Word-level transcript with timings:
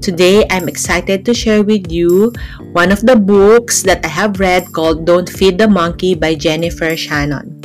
Today, 0.00 0.48
I'm 0.48 0.66
excited 0.66 1.26
to 1.26 1.34
share 1.34 1.62
with 1.62 1.92
you 1.92 2.32
one 2.72 2.90
of 2.90 3.04
the 3.04 3.16
books 3.16 3.82
that 3.84 4.00
I 4.00 4.08
have 4.08 4.40
read 4.40 4.72
called 4.72 5.04
Don't 5.04 5.28
Feed 5.28 5.58
the 5.58 5.68
Monkey 5.68 6.14
by 6.14 6.34
Jennifer 6.34 6.96
Shannon. 6.96 7.60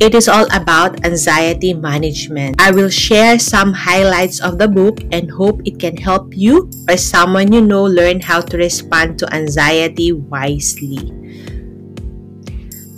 It 0.00 0.14
is 0.14 0.26
all 0.26 0.48
about 0.48 1.04
anxiety 1.04 1.74
management. 1.74 2.56
I 2.58 2.70
will 2.70 2.88
share 2.88 3.38
some 3.38 3.74
highlights 3.74 4.40
of 4.40 4.56
the 4.56 4.66
book 4.66 5.04
and 5.12 5.30
hope 5.30 5.60
it 5.66 5.78
can 5.78 5.98
help 5.98 6.32
you 6.32 6.70
or 6.88 6.96
someone 6.96 7.52
you 7.52 7.60
know 7.60 7.84
learn 7.84 8.20
how 8.20 8.40
to 8.40 8.56
respond 8.56 9.18
to 9.18 9.28
anxiety 9.34 10.12
wisely. 10.12 11.12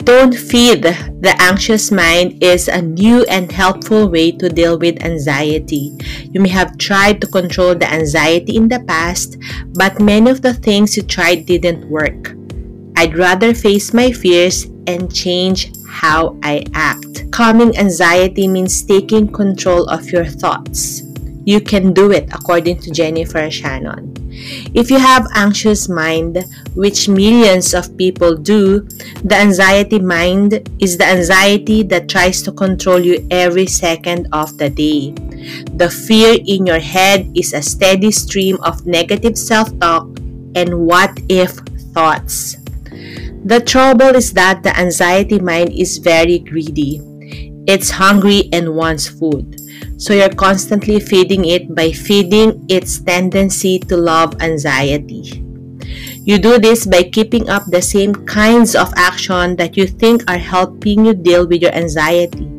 Don't 0.07 0.39
feed 0.39 0.83
the 0.83 1.35
anxious 1.43 1.91
mind 1.91 2.41
is 2.41 2.69
a 2.69 2.81
new 2.81 3.25
and 3.25 3.51
helpful 3.51 4.09
way 4.09 4.31
to 4.31 4.49
deal 4.49 4.79
with 4.79 5.03
anxiety. 5.03 5.99
You 6.31 6.39
may 6.39 6.49
have 6.51 6.79
tried 6.79 7.21
to 7.23 7.27
control 7.27 7.75
the 7.75 7.91
anxiety 7.91 8.55
in 8.55 8.69
the 8.69 8.79
past, 8.87 9.37
but 9.75 9.99
many 9.99 10.31
of 10.31 10.43
the 10.43 10.55
things 10.55 10.97
you 10.97 11.03
tried 11.03 11.47
didn't 11.47 11.91
work. 11.91 12.39
I'd 12.97 13.19
rather 13.19 13.53
face 13.53 13.93
my 13.93 14.13
fears 14.13 14.71
and 14.87 15.13
change 15.13 15.75
how 15.91 16.39
I 16.41 16.63
act. 16.73 17.29
Calming 17.33 17.77
anxiety 17.77 18.47
means 18.47 18.85
taking 18.85 19.27
control 19.27 19.91
of 19.91 20.09
your 20.13 20.25
thoughts. 20.25 21.03
You 21.45 21.61
can 21.61 21.93
do 21.93 22.13
it 22.13 22.31
according 22.33 22.79
to 22.83 22.93
Jennifer 22.93 23.51
Shannon. 23.51 24.26
If 24.75 24.91
you 24.91 24.99
have 24.99 25.27
anxious 25.35 25.89
mind, 25.89 26.45
which 26.75 27.09
millions 27.09 27.75
of 27.75 27.97
people 27.97 28.37
do, 28.37 28.81
the 29.25 29.37
anxiety 29.37 29.99
mind 29.99 30.69
is 30.79 30.99
the 30.99 31.07
anxiety 31.07 31.83
that 31.85 32.09
tries 32.09 32.43
to 32.43 32.53
control 32.53 33.01
you 33.01 33.27
every 33.31 33.67
second 33.67 34.29
of 34.33 34.57
the 34.59 34.71
day. 34.71 35.15
The 35.77 35.89
fear 35.89 36.39
in 36.45 36.67
your 36.67 36.81
head 36.81 37.31
is 37.35 37.53
a 37.53 37.63
steady 37.63 38.11
stream 38.11 38.59
of 38.63 38.87
negative 38.87 39.39
self-talk 39.39 40.19
and 40.55 40.87
what 40.87 41.19
if 41.29 41.51
thoughts. 41.93 42.57
The 43.47 43.63
trouble 43.65 44.17
is 44.17 44.33
that 44.33 44.63
the 44.63 44.77
anxiety 44.77 45.39
mind 45.39 45.71
is 45.73 45.99
very 45.99 46.41
greedy. 46.41 47.01
It's 47.69 47.91
hungry 47.91 48.49
and 48.53 48.75
wants 48.75 49.09
food. 49.09 49.61
So 49.97 50.13
you're 50.13 50.33
constantly 50.33 51.01
feeding 51.01 51.45
it 51.49 51.75
by 51.75 51.93
feeding 51.93 52.65
its 52.69 53.01
tendency 53.01 53.79
to 53.89 53.97
love 53.97 54.37
anxiety. 54.41 55.43
You 56.27 56.43
do 56.43 56.59
this 56.59 56.85
by 56.85 57.07
keeping 57.07 57.49
up 57.49 57.65
the 57.71 57.81
same 57.81 58.13
kinds 58.27 58.75
of 58.75 58.91
action 58.97 59.55
that 59.57 59.77
you 59.77 59.87
think 59.87 60.27
are 60.27 60.43
helping 60.43 61.07
you 61.07 61.15
deal 61.15 61.47
with 61.47 61.63
your 61.63 61.71
anxiety, 61.71 62.51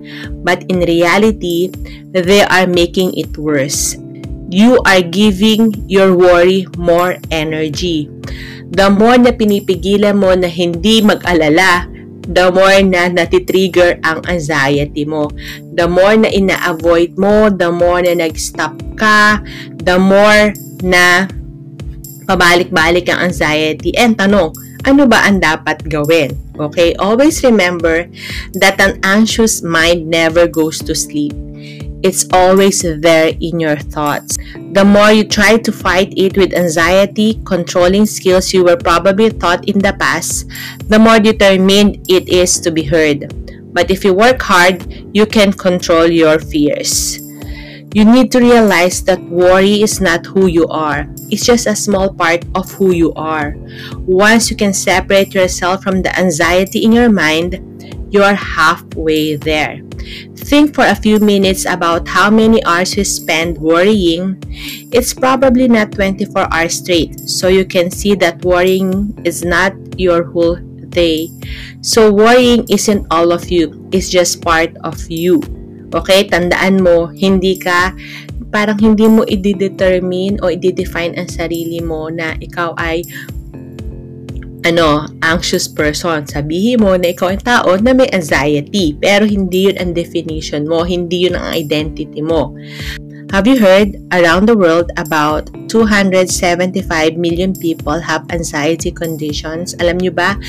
but 0.41 0.63
in 0.71 0.79
reality, 0.87 1.67
they 2.15 2.47
are 2.47 2.65
making 2.65 3.11
it 3.19 3.37
worse. 3.37 3.99
You 4.47 4.79
are 4.87 5.03
giving 5.03 5.75
your 5.91 6.15
worry 6.15 6.65
more 6.79 7.19
energy. 7.29 8.07
The 8.71 8.87
more 8.87 9.19
na 9.19 9.35
pinipigilan 9.35 10.15
mo 10.15 10.31
na 10.31 10.47
hindi 10.47 11.03
mag-alala, 11.03 11.91
the 12.27 12.51
more 12.51 12.83
na 12.83 13.07
natitrigger 13.07 13.97
ang 14.03 14.21
anxiety 14.27 15.07
mo. 15.07 15.31
The 15.73 15.87
more 15.87 16.19
na 16.19 16.29
ina-avoid 16.29 17.15
mo, 17.15 17.47
the 17.47 17.71
more 17.71 18.03
na 18.03 18.13
nag-stop 18.13 18.75
ka, 18.99 19.39
the 19.79 19.95
more 19.95 20.51
na 20.83 21.31
pabalik-balik 22.27 23.07
ang 23.07 23.31
anxiety. 23.31 23.95
And 23.95 24.19
tanong, 24.19 24.51
ano 24.83 25.07
ba 25.07 25.23
ang 25.23 25.39
dapat 25.39 25.87
gawin? 25.87 26.35
Okay, 26.59 26.93
always 26.99 27.39
remember 27.41 28.11
that 28.59 28.77
an 28.83 28.99
anxious 29.07 29.63
mind 29.63 30.09
never 30.11 30.45
goes 30.45 30.83
to 30.83 30.93
sleep. 30.93 31.33
It's 32.03 32.27
always 32.31 32.81
there 32.81 33.33
in 33.41 33.59
your 33.59 33.75
thoughts. 33.75 34.37
The 34.73 34.85
more 34.85 35.11
you 35.11 35.23
try 35.23 35.57
to 35.57 35.71
fight 35.71 36.13
it 36.15 36.37
with 36.37 36.53
anxiety, 36.53 37.41
controlling 37.43 38.05
skills 38.05 38.53
you 38.53 38.63
were 38.63 38.77
probably 38.77 39.31
taught 39.31 39.67
in 39.67 39.79
the 39.79 39.93
past, 39.93 40.45
the 40.87 40.99
more 40.99 41.19
determined 41.19 42.05
it 42.07 42.29
is 42.29 42.59
to 42.61 42.71
be 42.71 42.83
heard. 42.83 43.33
But 43.73 43.89
if 43.89 44.05
you 44.05 44.13
work 44.13 44.41
hard, 44.41 44.85
you 45.13 45.25
can 45.25 45.51
control 45.51 46.05
your 46.05 46.39
fears. 46.39 47.19
You 47.93 48.05
need 48.05 48.31
to 48.33 48.39
realize 48.39 49.01
that 49.05 49.21
worry 49.21 49.81
is 49.81 49.99
not 49.99 50.25
who 50.25 50.45
you 50.45 50.67
are. 50.67 51.07
It's 51.31 51.45
just 51.45 51.65
a 51.65 51.75
small 51.75 52.13
part 52.13 52.45
of 52.53 52.69
who 52.73 52.93
you 52.93 53.13
are. 53.13 53.55
Once 54.05 54.51
you 54.51 54.55
can 54.55 54.73
separate 54.73 55.33
yourself 55.33 55.83
from 55.83 56.03
the 56.03 56.13
anxiety 56.19 56.85
in 56.85 56.91
your 56.91 57.09
mind, 57.09 57.57
you 58.09 58.23
are 58.23 58.35
halfway 58.35 59.35
there. 59.35 59.81
Think 60.47 60.75
for 60.75 60.87
a 60.87 60.95
few 60.95 61.19
minutes 61.19 61.65
about 61.67 62.07
how 62.07 62.29
many 62.29 62.63
hours 62.63 62.95
you 62.95 63.03
spend 63.03 63.57
worrying. 63.57 64.39
It's 64.95 65.13
probably 65.13 65.67
not 65.67 65.91
24 65.91 66.47
hours 66.53 66.79
straight, 66.79 67.27
so 67.27 67.47
you 67.47 67.65
can 67.65 67.91
see 67.91 68.15
that 68.23 68.45
worrying 68.45 69.11
is 69.25 69.43
not 69.43 69.75
your 69.99 70.23
whole 70.23 70.55
day. 70.87 71.29
So 71.81 72.11
worrying 72.11 72.63
isn't 72.71 73.07
all 73.11 73.31
of 73.31 73.51
you, 73.51 73.89
it's 73.91 74.09
just 74.09 74.41
part 74.41 74.71
of 74.87 74.95
you. 75.11 75.43
Okay, 75.91 76.27
tandaan 76.27 76.83
mo, 76.83 77.11
hindi 77.11 77.59
ka 77.59 77.95
parang 78.47 78.79
hindi 78.79 79.07
mo 79.07 79.27
i-determine 79.27 80.39
o 80.39 80.47
i-define 80.47 81.15
ang 81.19 81.27
sarili 81.27 81.83
mo 81.83 82.07
na 82.07 82.35
ikaw 82.39 82.71
ay 82.79 83.03
ano, 84.67 85.07
anxious 85.23 85.71
person. 85.71 86.27
Sabihin 86.27 86.83
mo 86.83 86.99
na 86.99 87.15
ikaw 87.15 87.31
ang 87.31 87.39
tao 87.39 87.79
na 87.79 87.95
may 87.95 88.11
anxiety, 88.11 88.91
pero 88.99 89.23
hindi 89.23 89.71
yun 89.71 89.79
ang 89.79 89.95
definition 89.95 90.67
mo, 90.67 90.83
hindi 90.83 91.31
yun 91.31 91.39
ang 91.39 91.55
identity 91.55 92.19
mo. 92.19 92.51
Have 93.31 93.43
you 93.43 93.59
heard 93.59 93.95
around 94.15 94.47
the 94.47 94.55
world 94.55 94.91
about 94.95 95.51
275 95.67 97.19
million 97.19 97.51
people 97.51 97.99
have 97.99 98.23
anxiety 98.31 98.91
conditions? 98.91 99.75
Alam 99.83 99.99
nyo 99.99 100.11
ba, 100.15 100.39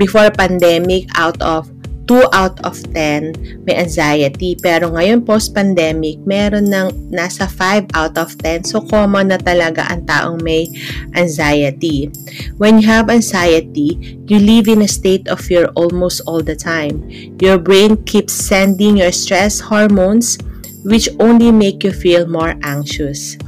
before 0.00 0.32
pandemic, 0.32 1.08
out 1.16 1.36
of 1.44 1.71
2 2.06 2.34
out 2.34 2.58
of 2.66 2.78
10 2.94 3.62
may 3.64 3.76
anxiety. 3.78 4.58
Pero 4.58 4.90
ngayon 4.90 5.22
post-pandemic, 5.22 6.18
meron 6.26 6.70
ng 6.70 7.12
nasa 7.14 7.46
5 7.46 7.92
out 7.94 8.14
of 8.18 8.34
10. 8.40 8.66
So 8.66 8.82
common 8.82 9.30
na 9.30 9.38
talaga 9.38 9.86
ang 9.86 10.06
taong 10.06 10.42
may 10.42 10.66
anxiety. 11.14 12.10
When 12.58 12.82
you 12.82 12.86
have 12.90 13.10
anxiety, 13.12 14.18
you 14.26 14.38
live 14.42 14.66
in 14.66 14.82
a 14.82 14.90
state 14.90 15.28
of 15.30 15.38
fear 15.38 15.70
almost 15.78 16.24
all 16.26 16.42
the 16.42 16.58
time. 16.58 17.06
Your 17.38 17.58
brain 17.58 18.00
keeps 18.04 18.34
sending 18.34 18.98
your 18.98 19.12
stress 19.12 19.60
hormones 19.60 20.38
which 20.82 21.06
only 21.22 21.54
make 21.54 21.86
you 21.86 21.94
feel 21.94 22.26
more 22.26 22.58
anxious. 22.66 23.38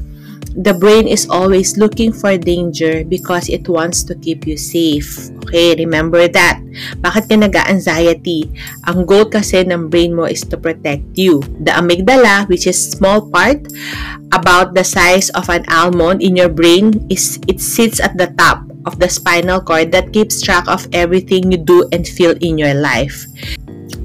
The 0.54 0.70
brain 0.70 1.10
is 1.10 1.26
always 1.26 1.74
looking 1.74 2.14
for 2.14 2.38
danger 2.38 3.02
because 3.02 3.50
it 3.50 3.66
wants 3.66 4.06
to 4.06 4.14
keep 4.14 4.46
you 4.46 4.54
safe. 4.54 5.30
Okay, 5.42 5.74
remember 5.74 6.30
that. 6.30 6.62
Bakit 7.02 7.26
ka 7.26 7.34
nag-anxiety? 7.34 8.54
Ang 8.86 9.02
goal 9.02 9.26
kasi 9.26 9.66
ng 9.66 9.90
brain 9.90 10.14
mo 10.14 10.30
is 10.30 10.46
to 10.46 10.54
protect 10.54 11.18
you. 11.18 11.42
The 11.58 11.74
amygdala, 11.74 12.46
which 12.46 12.70
is 12.70 12.78
small 12.78 13.26
part, 13.34 13.66
about 14.30 14.78
the 14.78 14.86
size 14.86 15.26
of 15.34 15.50
an 15.50 15.66
almond 15.66 16.22
in 16.22 16.38
your 16.38 16.50
brain, 16.50 17.02
is 17.10 17.42
it 17.50 17.58
sits 17.58 17.98
at 17.98 18.14
the 18.14 18.30
top 18.38 18.62
of 18.86 19.02
the 19.02 19.10
spinal 19.10 19.58
cord 19.58 19.90
that 19.90 20.14
keeps 20.14 20.38
track 20.38 20.70
of 20.70 20.86
everything 20.94 21.50
you 21.50 21.58
do 21.58 21.82
and 21.90 22.06
feel 22.06 22.38
in 22.38 22.62
your 22.62 22.78
life. 22.78 23.26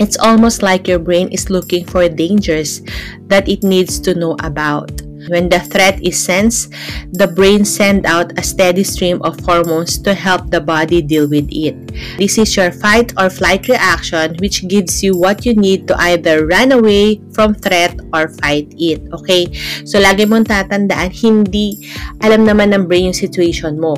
It's 0.02 0.18
almost 0.18 0.64
like 0.64 0.88
your 0.88 1.00
brain 1.00 1.30
is 1.30 1.54
looking 1.54 1.86
for 1.86 2.08
dangers 2.10 2.82
that 3.28 3.46
it 3.46 3.62
needs 3.62 4.00
to 4.02 4.16
know 4.16 4.34
about. 4.42 5.09
When 5.30 5.50
the 5.50 5.62
threat 5.62 6.02
is 6.02 6.18
sensed, 6.18 6.74
the 7.14 7.30
brain 7.30 7.64
sends 7.64 8.06
out 8.06 8.34
a 8.38 8.44
steady 8.44 8.84
stream 8.84 9.22
of 9.22 9.40
hormones 9.42 10.02
to 10.04 10.14
help 10.14 10.50
the 10.50 10.60
body 10.60 11.02
deal 11.02 11.30
with 11.30 11.48
it. 11.54 11.78
This 12.18 12.38
is 12.38 12.52
your 12.58 12.74
fight 12.74 13.14
or 13.18 13.30
flight 13.30 13.70
reaction 13.70 14.36
which 14.42 14.68
gives 14.68 15.02
you 15.02 15.16
what 15.16 15.46
you 15.46 15.54
need 15.56 15.88
to 15.88 15.96
either 16.12 16.46
run 16.46 16.72
away 16.72 17.22
from 17.34 17.54
threat 17.54 17.96
or 18.14 18.30
fight 18.42 18.74
it. 18.78 19.06
Okay? 19.14 19.48
So, 19.86 20.02
lagi 20.02 20.26
mong 20.26 20.50
tatandaan, 20.50 21.14
hindi 21.14 21.88
alam 22.20 22.44
naman 22.44 22.74
ng 22.76 22.90
brain 22.90 23.14
yung 23.14 23.18
situation 23.18 23.80
mo. 23.80 23.96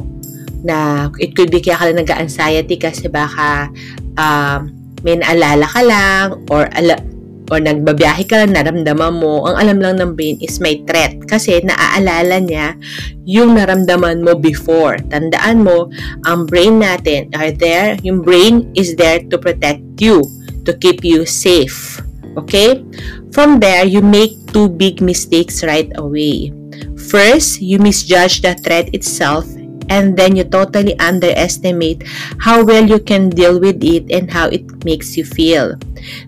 Na 0.62 1.10
it 1.18 1.34
could 1.34 1.50
be 1.50 1.58
kaya 1.58 1.80
ka 1.80 1.84
lang 1.90 2.06
nag-anxiety 2.06 2.78
kasi 2.78 3.10
baka 3.10 3.74
um, 4.22 4.70
may 5.02 5.18
naalala 5.18 5.66
ka 5.66 5.82
lang 5.82 6.26
or 6.54 6.70
ala, 6.78 6.98
or 7.52 7.60
nagbabiyahe 7.60 8.24
ka 8.26 8.40
lang, 8.42 8.56
naramdaman 8.56 9.20
mo, 9.20 9.44
ang 9.46 9.60
alam 9.60 9.78
lang 9.84 10.00
ng 10.00 10.16
brain 10.16 10.40
is 10.40 10.64
may 10.64 10.80
threat. 10.88 11.20
Kasi 11.28 11.60
naaalala 11.62 12.40
niya 12.40 12.80
yung 13.28 13.60
naramdaman 13.60 14.24
mo 14.24 14.40
before. 14.40 14.96
Tandaan 15.12 15.68
mo, 15.68 15.92
ang 16.24 16.48
brain 16.48 16.80
natin 16.80 17.28
are 17.36 17.52
there, 17.52 18.00
yung 18.02 18.24
brain 18.24 18.72
is 18.74 18.96
there 18.96 19.20
to 19.28 19.36
protect 19.36 19.84
you. 20.00 20.24
to 20.66 20.74
keep 20.78 21.04
you 21.04 21.26
safe. 21.26 22.02
Okay? 22.38 22.86
From 23.32 23.60
there, 23.60 23.86
you 23.86 24.02
make 24.02 24.36
two 24.52 24.70
big 24.70 25.02
mistakes 25.02 25.64
right 25.64 25.90
away. 25.96 26.54
First, 27.10 27.62
you 27.62 27.80
misjudge 27.80 28.42
the 28.42 28.56
threat 28.56 28.94
itself 28.94 29.48
and 29.92 30.16
then 30.16 30.40
you 30.40 30.48
totally 30.48 30.96
underestimate 31.04 32.08
how 32.40 32.64
well 32.64 32.88
you 32.88 33.00
can 33.04 33.28
deal 33.28 33.60
with 33.60 33.84
it 33.84 34.08
and 34.08 34.32
how 34.32 34.48
it 34.48 34.64
makes 34.88 35.20
you 35.20 35.28
feel. 35.28 35.76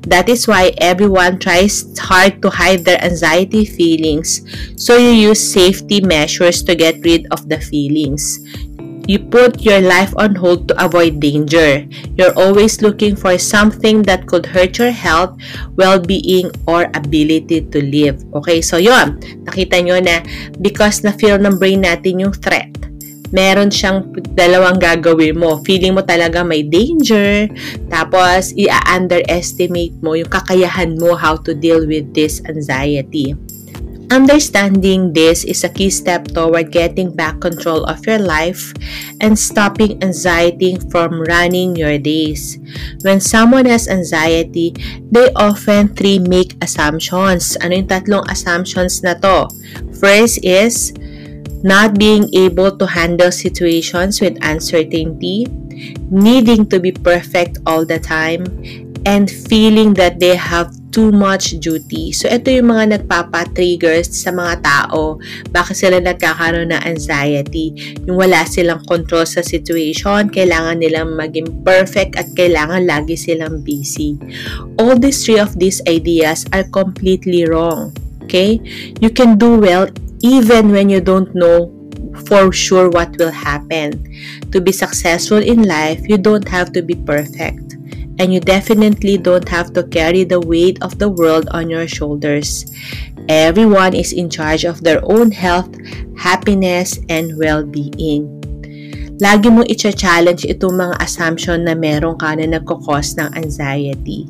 That 0.04 0.28
is 0.28 0.46
why 0.46 0.76
everyone 0.84 1.40
tries 1.40 1.88
hard 1.98 2.44
to 2.44 2.52
hide 2.52 2.84
their 2.84 3.00
anxiety 3.00 3.64
feelings, 3.64 4.44
so 4.76 5.00
you 5.00 5.32
use 5.32 5.40
safety 5.40 6.04
measures 6.04 6.62
to 6.68 6.76
get 6.76 7.00
rid 7.08 7.32
of 7.32 7.48
the 7.48 7.64
feelings. 7.64 8.44
You 9.04 9.20
put 9.20 9.60
your 9.60 9.84
life 9.84 10.16
on 10.16 10.36
hold 10.36 10.72
to 10.72 10.80
avoid 10.80 11.20
danger. 11.20 11.84
You're 12.16 12.32
always 12.40 12.80
looking 12.80 13.20
for 13.20 13.36
something 13.36 14.00
that 14.08 14.28
could 14.32 14.48
hurt 14.48 14.80
your 14.80 14.96
health, 14.96 15.36
well-being, 15.76 16.56
or 16.68 16.88
ability 16.96 17.68
to 17.68 17.80
live. 17.84 18.24
Okay, 18.32 18.64
so 18.64 18.80
yon 18.80 19.20
Nakita 19.44 19.84
nyo 19.84 20.00
na 20.00 20.24
because 20.64 21.04
na-feel 21.04 21.36
ng 21.36 21.60
brain 21.60 21.84
natin 21.84 22.24
yung 22.24 22.32
threat, 22.32 22.72
meron 23.34 23.74
siyang 23.74 24.14
dalawang 24.38 24.78
gagawin 24.78 25.36
mo. 25.36 25.60
Feeling 25.66 25.98
mo 25.98 26.06
talaga 26.06 26.46
may 26.46 26.62
danger, 26.62 27.50
tapos 27.90 28.54
i-underestimate 28.54 29.98
mo 30.00 30.14
yung 30.14 30.30
kakayahan 30.30 30.94
mo 30.96 31.18
how 31.18 31.34
to 31.36 31.58
deal 31.58 31.84
with 31.90 32.14
this 32.14 32.40
anxiety. 32.46 33.34
Understanding 34.14 35.10
this 35.10 35.42
is 35.42 35.66
a 35.66 35.74
key 35.74 35.90
step 35.90 36.30
toward 36.38 36.70
getting 36.70 37.10
back 37.10 37.42
control 37.42 37.82
of 37.90 38.06
your 38.06 38.22
life 38.22 38.70
and 39.18 39.34
stopping 39.34 39.98
anxiety 40.06 40.78
from 40.94 41.18
running 41.26 41.74
your 41.74 41.98
days. 41.98 42.62
When 43.02 43.18
someone 43.18 43.66
has 43.66 43.90
anxiety, 43.90 44.78
they 45.10 45.34
often 45.34 45.98
three 45.98 46.22
make 46.22 46.54
assumptions. 46.62 47.58
Ano 47.58 47.82
yung 47.82 47.90
tatlong 47.90 48.30
assumptions 48.30 49.02
na 49.02 49.18
to? 49.18 49.50
First 49.98 50.46
is 50.46 50.94
not 51.64 51.98
being 51.98 52.28
able 52.36 52.76
to 52.76 52.86
handle 52.86 53.32
situations 53.32 54.20
with 54.20 54.38
uncertainty, 54.44 55.48
needing 56.12 56.68
to 56.68 56.80
be 56.80 56.92
perfect 56.92 57.58
all 57.66 57.88
the 57.88 58.00
time, 58.00 58.44
and 59.06 59.32
feeling 59.32 59.94
that 59.96 60.20
they 60.20 60.36
have 60.36 60.72
too 60.94 61.10
much 61.12 61.58
duty. 61.58 62.14
So, 62.14 62.30
ito 62.30 62.54
yung 62.54 62.70
mga 62.70 63.02
nagpapa-triggers 63.02 64.14
sa 64.14 64.30
mga 64.30 64.62
tao. 64.62 65.18
Bakit 65.50 65.76
sila 65.76 65.98
nagkakaroon 65.98 66.70
ng 66.70 66.84
anxiety? 66.86 67.74
Yung 68.06 68.22
wala 68.22 68.46
silang 68.46 68.86
control 68.86 69.26
sa 69.26 69.42
situation, 69.42 70.30
kailangan 70.30 70.80
nilang 70.80 71.18
maging 71.18 71.50
perfect 71.66 72.14
at 72.16 72.30
kailangan 72.38 72.86
lagi 72.86 73.18
silang 73.18 73.66
busy. 73.66 74.16
All 74.78 74.94
these 74.96 75.26
three 75.26 75.42
of 75.42 75.58
these 75.58 75.82
ideas 75.90 76.46
are 76.54 76.64
completely 76.70 77.50
wrong. 77.50 77.92
Okay? 78.24 78.62
You 79.02 79.10
can 79.10 79.36
do 79.36 79.60
well 79.60 79.90
even 80.24 80.72
when 80.72 80.90
you 80.90 81.02
don't 81.02 81.36
know 81.36 81.70
for 82.26 82.52
sure 82.52 82.90
what 82.90 83.16
will 83.20 83.32
happen. 83.32 84.00
To 84.52 84.62
be 84.62 84.72
successful 84.72 85.38
in 85.38 85.68
life, 85.68 86.02
you 86.08 86.18
don't 86.18 86.48
have 86.48 86.72
to 86.74 86.82
be 86.82 86.96
perfect 86.96 87.74
and 88.20 88.34
you 88.34 88.40
definitely 88.40 89.18
don't 89.18 89.48
have 89.50 89.74
to 89.74 89.84
carry 89.84 90.24
the 90.24 90.40
weight 90.40 90.82
of 90.82 91.00
the 91.00 91.10
world 91.10 91.50
on 91.52 91.70
your 91.70 91.88
shoulders. 91.88 92.66
Everyone 93.28 93.94
is 93.94 94.14
in 94.14 94.30
charge 94.30 94.66
of 94.66 94.84
their 94.84 95.00
own 95.04 95.32
health, 95.32 95.74
happiness, 96.18 97.00
and 97.10 97.38
well-being. 97.38 98.43
Lagi 99.22 99.46
mo 99.54 99.62
i-challenge 99.62 100.50
itong 100.50 100.74
mga 100.74 100.96
assumption 100.98 101.70
na 101.70 101.78
meron 101.78 102.18
ka 102.18 102.34
na 102.34 102.50
nagkakos 102.50 103.14
ng 103.22 103.30
anxiety. 103.38 104.26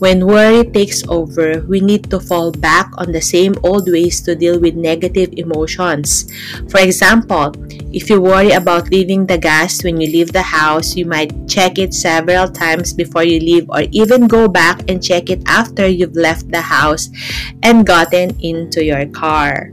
When 0.00 0.24
worry 0.24 0.64
takes 0.64 1.04
over, 1.12 1.60
we 1.68 1.84
need 1.84 2.08
to 2.08 2.18
fall 2.18 2.48
back 2.48 2.88
on 2.96 3.12
the 3.12 3.20
same 3.20 3.52
old 3.60 3.84
ways 3.84 4.24
to 4.24 4.32
deal 4.32 4.56
with 4.56 4.80
negative 4.80 5.28
emotions. 5.36 6.24
For 6.72 6.80
example, 6.80 7.52
if 7.92 8.08
you 8.08 8.20
worry 8.20 8.56
about 8.56 8.88
leaving 8.88 9.28
the 9.28 9.36
gas 9.36 9.84
when 9.84 10.00
you 10.00 10.08
leave 10.08 10.32
the 10.32 10.44
house, 10.44 10.96
you 10.96 11.04
might 11.04 11.32
check 11.44 11.76
it 11.76 11.92
several 11.92 12.48
times 12.48 12.96
before 12.96 13.24
you 13.24 13.38
leave 13.38 13.68
or 13.68 13.84
even 13.92 14.26
go 14.26 14.48
back 14.48 14.88
and 14.88 15.04
check 15.04 15.28
it 15.28 15.44
after 15.46 15.86
you've 15.86 16.16
left 16.16 16.50
the 16.50 16.64
house 16.64 17.12
and 17.62 17.86
gotten 17.86 18.32
into 18.40 18.80
your 18.80 19.06
car. 19.12 19.70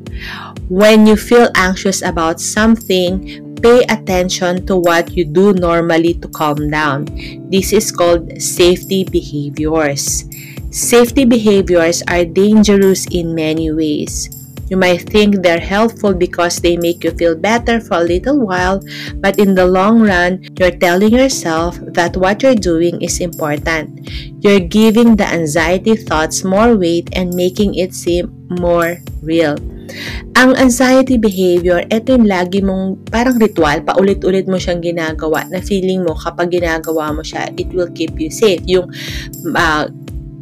When 0.69 1.07
you 1.07 1.15
feel 1.15 1.51
anxious 1.55 2.03
about 2.03 2.39
something, 2.39 3.50
pay 3.61 3.83
attention 3.87 4.65
to 4.65 4.75
what 4.75 5.15
you 5.15 5.25
do 5.25 5.53
normally 5.53 6.15
to 6.15 6.27
calm 6.27 6.69
down. 6.69 7.05
This 7.49 7.73
is 7.73 7.91
called 7.91 8.41
safety 8.41 9.03
behaviors. 9.03 10.25
Safety 10.71 11.25
behaviors 11.25 12.01
are 12.07 12.25
dangerous 12.25 13.05
in 13.11 13.35
many 13.35 13.71
ways. 13.71 14.29
You 14.71 14.77
might 14.77 15.03
think 15.03 15.43
they're 15.43 15.59
helpful 15.59 16.13
because 16.13 16.63
they 16.63 16.77
make 16.77 17.03
you 17.03 17.11
feel 17.11 17.35
better 17.35 17.81
for 17.81 17.99
a 17.99 18.07
little 18.07 18.39
while, 18.39 18.79
but 19.19 19.37
in 19.37 19.53
the 19.53 19.67
long 19.67 19.99
run, 19.99 20.47
you're 20.57 20.71
telling 20.71 21.11
yourself 21.11 21.75
that 21.91 22.15
what 22.15 22.41
you're 22.41 22.55
doing 22.55 23.01
is 23.01 23.19
important. 23.19 24.07
You're 24.39 24.63
giving 24.63 25.17
the 25.17 25.27
anxiety 25.27 25.97
thoughts 25.97 26.45
more 26.45 26.77
weight 26.77 27.09
and 27.11 27.35
making 27.35 27.75
it 27.75 27.93
seem 27.93 28.31
more 28.47 29.03
real. 29.21 29.59
Ang 30.37 30.57
anxiety 30.57 31.21
behavior, 31.21 31.85
ito 31.91 32.15
yung 32.15 32.25
lagi 32.25 32.63
mong 32.63 33.09
parang 33.09 33.37
ritual, 33.37 33.83
paulit-ulit 33.85 34.47
mo 34.47 34.57
siyang 34.57 34.81
ginagawa 34.81 35.45
na 35.51 35.59
feeling 35.61 36.01
mo 36.01 36.17
kapag 36.17 36.57
ginagawa 36.57 37.13
mo 37.13 37.21
siya, 37.21 37.51
it 37.59 37.69
will 37.75 37.89
keep 37.93 38.15
you 38.17 38.31
safe. 38.31 38.61
Yung 38.65 38.89
uh, 39.53 39.85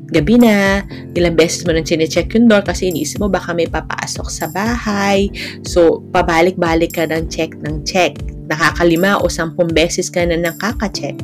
gabi 0.10 0.42
na, 0.42 0.81
ilang 1.13 1.38
beses 1.38 1.63
mo 1.66 1.72
nang 1.74 1.86
chinecheck 1.86 2.34
yung 2.34 2.50
door 2.50 2.66
kasi 2.66 2.90
iniisip 2.90 3.22
mo 3.22 3.30
baka 3.30 3.54
may 3.54 3.69
papasok 3.69 4.28
sa 4.28 4.46
bahay. 4.50 5.30
So, 5.66 6.02
pabalik-balik 6.10 6.98
ka 6.98 7.06
ng 7.06 7.30
check 7.30 7.54
ng 7.62 7.86
check. 7.86 8.18
Nakakalima 8.50 9.22
o 9.22 9.30
sampung 9.30 9.69
beses 9.69 10.10
ka 10.10 10.25
na 10.25 10.38
nakaka-check. 10.38 11.18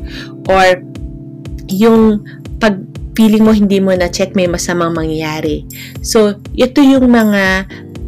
Or, 0.45 0.85
yung 1.65 2.21
pag 2.61 2.77
feeling 3.15 3.47
mo 3.47 3.55
hindi 3.55 3.79
mo 3.79 3.95
na 3.95 4.11
check 4.11 4.35
may 4.37 4.45
masamang 4.45 4.93
mangyayari. 4.93 5.65
So, 6.05 6.37
ito 6.53 6.83
yung 6.83 7.09
mga 7.09 7.65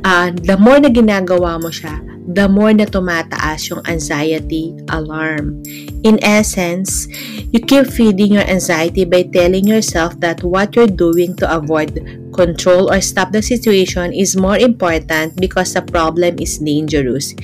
uh, 0.08 0.32
the 0.32 0.56
more 0.56 0.80
na 0.80 0.88
ginagawa 0.88 1.60
mo 1.60 1.68
siya, 1.68 2.00
the 2.32 2.48
more 2.48 2.72
na 2.72 2.88
tumataas 2.88 3.68
yung 3.68 3.84
anxiety 3.84 4.72
alarm. 4.88 5.60
In 6.08 6.16
essence, 6.24 7.12
you 7.52 7.60
keep 7.60 7.92
feeding 7.92 8.40
your 8.40 8.48
anxiety 8.48 9.04
by 9.04 9.28
telling 9.28 9.68
yourself 9.68 10.16
that 10.24 10.40
what 10.48 10.80
you're 10.80 10.88
doing 10.88 11.36
to 11.44 11.46
avoid 11.52 12.00
control 12.32 12.88
or 12.94 13.02
stop 13.02 13.34
the 13.34 13.42
situation 13.42 14.14
is 14.14 14.38
more 14.38 14.56
important 14.56 15.36
because 15.42 15.74
the 15.74 15.82
problem 15.84 16.40
is 16.40 16.62
dangerous, 16.62 17.36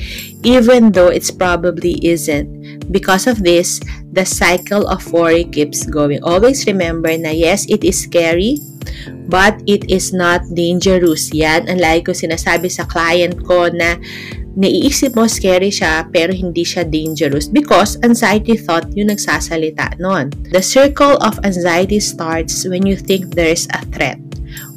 even 0.48 0.96
though 0.96 1.12
it's 1.12 1.32
probably 1.32 2.00
isn't. 2.00 2.64
Because 2.92 3.28
of 3.28 3.44
this, 3.44 3.82
the 4.14 4.24
cycle 4.24 4.88
of 4.88 5.04
worry 5.12 5.44
keeps 5.44 5.84
going. 5.84 6.22
Always 6.24 6.64
remember 6.70 7.12
na 7.18 7.34
yes, 7.34 7.66
it 7.68 7.84
is 7.84 8.06
scary, 8.06 8.62
but 9.28 9.60
it 9.66 9.88
is 9.90 10.12
not 10.12 10.44
dangerous. 10.54 11.32
Yan 11.34 11.68
ang 11.68 11.80
lagi 11.80 12.06
ko 12.06 12.12
sinasabi 12.12 12.70
sa 12.70 12.88
client 12.88 13.40
ko 13.44 13.68
na 13.72 13.98
naiisip 14.54 15.18
mo 15.18 15.26
scary 15.26 15.74
siya 15.74 16.06
pero 16.14 16.30
hindi 16.30 16.62
siya 16.62 16.86
dangerous 16.86 17.50
because 17.50 17.98
anxiety 18.06 18.54
thought 18.54 18.86
yung 18.94 19.10
nagsasalita 19.10 19.98
nun. 19.98 20.30
The 20.54 20.62
circle 20.62 21.18
of 21.26 21.42
anxiety 21.42 21.98
starts 21.98 22.62
when 22.70 22.86
you 22.86 22.94
think 22.94 23.34
there's 23.34 23.66
a 23.74 23.82
threat, 23.90 24.22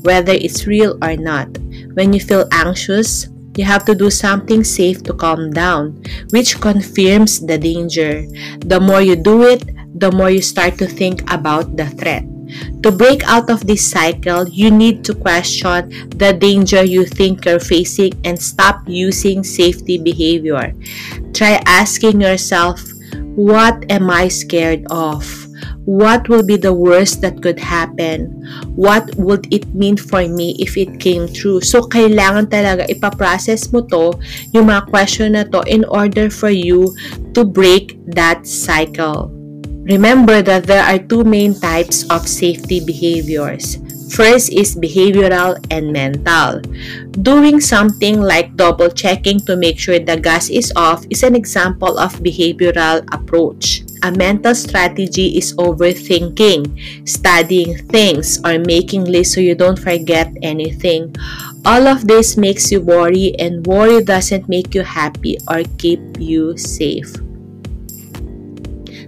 whether 0.01 0.33
it's 0.33 0.65
real 0.65 0.97
or 1.05 1.17
not. 1.17 1.53
When 1.97 2.13
you 2.13 2.21
feel 2.21 2.49
anxious, 2.53 3.29
you 3.57 3.65
have 3.65 3.85
to 3.89 3.95
do 3.97 4.13
something 4.13 4.65
safe 4.65 5.03
to 5.09 5.17
calm 5.17 5.51
down, 5.53 6.05
which 6.29 6.61
confirms 6.61 7.41
the 7.41 7.57
danger. 7.57 8.25
The 8.65 8.81
more 8.81 9.01
you 9.01 9.17
do 9.17 9.49
it, 9.49 9.65
the 9.97 10.13
more 10.13 10.29
you 10.29 10.45
start 10.45 10.77
to 10.79 10.87
think 10.87 11.25
about 11.33 11.77
the 11.77 11.89
threat. 11.97 12.25
To 12.83 12.93
break 12.93 13.27
out 13.27 13.51
of 13.51 13.67
this 13.67 13.83
cycle, 13.83 14.49
you 14.49 14.71
need 14.71 15.05
to 15.05 15.15
question 15.15 15.91
the 16.17 16.33
danger 16.33 16.85
you 16.85 17.05
think 17.05 17.45
you're 17.45 17.61
facing 17.61 18.15
and 18.25 18.41
stop 18.41 18.83
using 18.87 19.43
safety 19.43 19.99
behavior. 19.99 20.75
Try 21.35 21.61
asking 21.67 22.21
yourself, 22.21 22.83
what 23.35 23.85
am 23.91 24.11
I 24.11 24.29
scared 24.29 24.87
of? 24.91 25.27
What 25.85 26.29
will 26.29 26.43
be 26.43 26.57
the 26.57 26.75
worst 26.75 27.21
that 27.21 27.43
could 27.43 27.61
happen? 27.61 28.43
What 28.75 29.15
would 29.17 29.47
it 29.53 29.69
mean 29.75 29.97
for 29.97 30.27
me 30.27 30.57
if 30.59 30.77
it 30.77 30.99
came 30.99 31.29
true? 31.31 31.61
So, 31.61 31.83
kailangan 31.87 32.51
talaga 32.51 32.91
ipaprocess 32.91 33.73
mo 33.73 33.87
to, 33.93 34.19
yung 34.51 34.67
mga 34.67 34.91
question 34.91 35.39
na 35.39 35.45
to, 35.55 35.63
in 35.69 35.85
order 35.87 36.29
for 36.29 36.51
you 36.51 36.91
to 37.35 37.45
break 37.45 37.95
that 38.19 38.47
cycle. 38.47 39.36
Remember 39.87 40.43
that 40.43 40.67
there 40.67 40.83
are 40.83 40.99
two 40.99 41.23
main 41.23 41.55
types 41.55 42.03
of 42.11 42.27
safety 42.27 42.83
behaviors. 42.83 43.79
First 44.11 44.51
is 44.51 44.75
behavioral 44.75 45.59
and 45.71 45.93
mental. 45.93 46.59
Doing 47.23 47.61
something 47.61 48.19
like 48.23 48.55
double 48.57 48.91
checking 48.91 49.39
to 49.47 49.55
make 49.55 49.79
sure 49.79 49.99
the 49.99 50.19
gas 50.19 50.51
is 50.51 50.73
off 50.75 51.07
is 51.11 51.23
an 51.23 51.35
example 51.35 51.99
of 51.99 52.19
behavioral 52.19 53.07
approach. 53.15 53.83
A 54.03 54.11
mental 54.11 54.55
strategy 54.55 55.39
is 55.39 55.55
overthinking, 55.55 57.07
studying 57.07 57.79
things, 57.87 58.39
or 58.43 58.59
making 58.59 59.07
lists 59.07 59.35
so 59.35 59.41
you 59.41 59.55
don't 59.55 59.79
forget 59.79 60.31
anything. 60.43 61.15
All 61.65 61.87
of 61.87 62.07
this 62.07 62.37
makes 62.37 62.71
you 62.71 62.81
worry, 62.81 63.35
and 63.39 63.67
worry 63.67 64.03
doesn't 64.03 64.49
make 64.49 64.75
you 64.75 64.83
happy 64.83 65.39
or 65.51 65.63
keep 65.79 66.01
you 66.19 66.57
safe. 66.57 67.26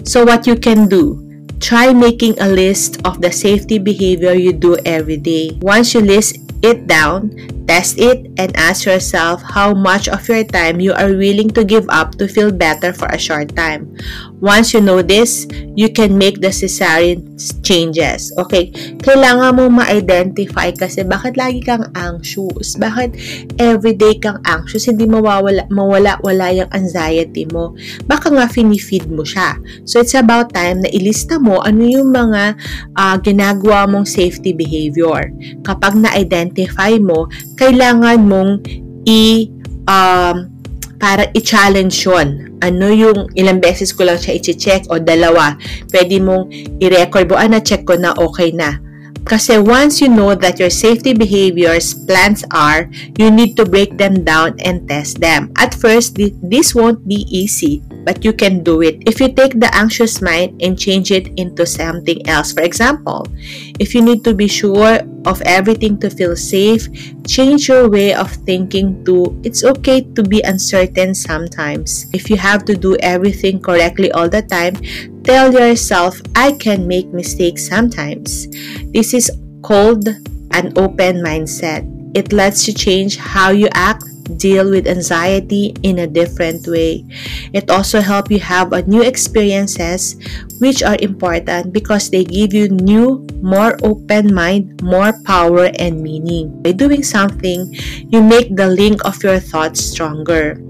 So, 0.04 0.24
what 0.24 0.46
you 0.46 0.56
can 0.56 0.88
do? 0.88 1.24
Try 1.60 1.92
making 1.92 2.38
a 2.40 2.48
list 2.48 3.02
of 3.04 3.20
the 3.20 3.32
safety 3.32 3.78
behavior 3.78 4.32
you 4.32 4.52
do 4.52 4.76
every 4.86 5.16
day. 5.16 5.58
Once 5.60 5.94
you 5.94 6.00
list 6.00 6.38
it 6.62 6.86
down, 6.86 7.34
Test 7.68 8.00
it 8.00 8.32
and 8.40 8.50
ask 8.56 8.88
yourself 8.88 9.44
how 9.44 9.76
much 9.76 10.08
of 10.08 10.24
your 10.26 10.42
time 10.42 10.80
you 10.80 10.96
are 10.96 11.12
willing 11.12 11.52
to 11.52 11.62
give 11.62 11.84
up 11.92 12.16
to 12.16 12.26
feel 12.26 12.50
better 12.50 12.92
for 12.92 13.06
a 13.12 13.20
short 13.20 13.54
time. 13.54 13.92
Once 14.40 14.72
you 14.72 14.80
know 14.80 15.02
this, 15.02 15.46
you 15.76 15.92
can 15.92 16.16
make 16.16 16.40
the 16.40 16.48
necessary 16.48 17.20
changes. 17.62 18.32
Okay? 18.40 18.72
Kailangan 19.04 19.60
mo 19.60 19.68
ma-identify 19.68 20.72
kasi 20.74 21.04
bakit 21.04 21.36
lagi 21.36 21.62
kang 21.62 21.86
anxious? 21.94 22.74
Bakit 22.80 23.14
everyday 23.60 24.16
kang 24.18 24.40
anxious? 24.48 24.88
Hindi 24.88 25.04
mawawala, 25.04 25.68
mawala 25.68 26.16
wala 26.24 26.50
yung 26.50 26.70
anxiety 26.72 27.44
mo. 27.52 27.76
Baka 28.08 28.32
nga 28.32 28.48
finifeed 28.48 29.06
mo 29.12 29.22
siya. 29.22 29.60
So, 29.84 30.00
it's 30.00 30.16
about 30.16 30.50
time 30.56 30.82
na 30.82 30.90
ilista 30.90 31.38
mo 31.38 31.60
ano 31.62 31.84
yung 31.84 32.10
mga 32.10 32.56
uh, 32.96 33.16
ginagawa 33.20 33.84
mong 33.86 34.08
safety 34.08 34.56
behavior. 34.56 35.30
Kapag 35.62 35.94
na-identify 35.94 36.96
mo, 36.98 37.28
kailangan 37.58 38.22
mong 38.22 38.62
i 39.04 39.50
um, 39.90 40.46
para 40.98 41.30
i-challenge 41.34 41.94
yon. 42.06 42.50
Ano 42.58 42.90
yung 42.90 43.30
ilang 43.38 43.62
beses 43.62 43.94
ko 43.94 44.02
lang 44.06 44.18
siya 44.18 44.38
i-check 44.38 44.86
o 44.90 44.98
dalawa. 44.98 45.54
Pwede 45.90 46.18
mong 46.18 46.50
i-record 46.82 47.30
mo, 47.30 47.38
ah, 47.38 47.46
na-check 47.46 47.86
ko 47.86 47.94
na 47.94 48.14
okay 48.18 48.50
na. 48.50 48.82
Kasi 49.28 49.60
once 49.60 50.00
you 50.00 50.08
know 50.08 50.32
that 50.32 50.56
your 50.56 50.72
safety 50.72 51.12
behaviors 51.12 51.92
plans 51.92 52.42
are, 52.50 52.88
you 53.20 53.28
need 53.28 53.60
to 53.60 53.68
break 53.68 54.00
them 54.00 54.24
down 54.24 54.56
and 54.64 54.88
test 54.88 55.20
them. 55.20 55.52
At 55.60 55.76
first, 55.76 56.16
this 56.16 56.72
won't 56.72 57.04
be 57.04 57.28
easy 57.28 57.84
but 58.08 58.24
you 58.24 58.32
can 58.32 58.64
do 58.64 58.80
it 58.80 58.96
if 59.04 59.20
you 59.20 59.28
take 59.28 59.60
the 59.60 59.68
anxious 59.76 60.24
mind 60.24 60.56
and 60.64 60.80
change 60.80 61.12
it 61.12 61.28
into 61.36 61.68
something 61.68 62.24
else. 62.24 62.56
For 62.56 62.64
example, 62.64 63.28
if 63.76 63.94
you 63.94 64.00
need 64.00 64.24
to 64.24 64.32
be 64.32 64.48
sure 64.48 65.04
of 65.28 65.44
everything 65.44 66.00
to 66.00 66.08
feel 66.08 66.32
safe, 66.32 66.88
change 67.28 67.68
your 67.68 67.92
way 67.92 68.16
of 68.16 68.32
thinking 68.48 69.04
to 69.04 69.36
it's 69.44 69.60
okay 69.60 70.00
to 70.16 70.24
be 70.24 70.40
uncertain 70.40 71.12
sometimes. 71.12 72.08
If 72.16 72.32
you 72.32 72.40
have 72.40 72.64
to 72.64 72.72
do 72.72 72.96
everything 73.04 73.60
correctly 73.60 74.08
all 74.12 74.32
the 74.32 74.40
time, 74.40 74.80
tell 75.28 75.52
yourself, 75.52 76.16
I 76.32 76.56
can 76.56 76.88
make 76.88 77.12
mistakes 77.12 77.68
sometimes. 77.68 78.48
This 78.96 79.12
is 79.12 79.28
called 79.60 80.08
an 80.56 80.72
open 80.80 81.20
mindset. 81.20 81.84
It 82.16 82.32
lets 82.32 82.64
you 82.64 82.72
change 82.72 83.20
how 83.20 83.52
you 83.52 83.68
act 83.76 84.07
deal 84.36 84.70
with 84.70 84.86
anxiety 84.86 85.74
in 85.82 86.00
a 86.00 86.06
different 86.06 86.66
way. 86.66 87.04
It 87.52 87.70
also 87.70 88.00
helps 88.00 88.30
you 88.30 88.40
have 88.40 88.72
a 88.72 88.82
new 88.82 89.02
experiences 89.02 90.16
which 90.60 90.82
are 90.82 90.96
important 91.00 91.72
because 91.72 92.10
they 92.10 92.24
give 92.24 92.52
you 92.52 92.68
new, 92.68 93.26
more 93.40 93.78
open 93.82 94.34
mind, 94.34 94.82
more 94.82 95.14
power 95.24 95.70
and 95.78 96.02
meaning. 96.02 96.62
By 96.62 96.72
doing 96.72 97.02
something, 97.02 97.72
you 98.10 98.22
make 98.22 98.56
the 98.56 98.68
link 98.68 99.04
of 99.04 99.22
your 99.22 99.38
thoughts 99.38 99.80
stronger. 99.80 100.60